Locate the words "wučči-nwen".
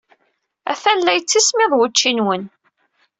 1.77-2.43